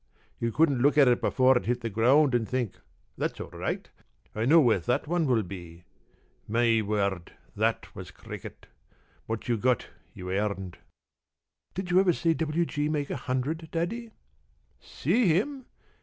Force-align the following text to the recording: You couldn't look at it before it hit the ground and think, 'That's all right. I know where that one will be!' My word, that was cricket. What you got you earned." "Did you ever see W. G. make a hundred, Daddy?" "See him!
You 0.39 0.51
couldn't 0.51 0.81
look 0.81 0.97
at 0.97 1.07
it 1.07 1.21
before 1.21 1.55
it 1.59 1.67
hit 1.67 1.81
the 1.81 1.89
ground 1.91 2.33
and 2.33 2.49
think, 2.49 2.73
'That's 3.19 3.39
all 3.39 3.51
right. 3.51 3.87
I 4.33 4.45
know 4.45 4.59
where 4.59 4.79
that 4.79 5.05
one 5.05 5.27
will 5.27 5.43
be!' 5.43 5.83
My 6.47 6.81
word, 6.81 7.33
that 7.55 7.95
was 7.95 8.09
cricket. 8.09 8.65
What 9.27 9.47
you 9.47 9.57
got 9.57 9.89
you 10.15 10.31
earned." 10.31 10.79
"Did 11.75 11.91
you 11.91 11.99
ever 11.99 12.13
see 12.13 12.33
W. 12.33 12.65
G. 12.65 12.89
make 12.89 13.11
a 13.11 13.15
hundred, 13.15 13.69
Daddy?" 13.71 14.09
"See 14.79 15.27
him! 15.27 15.67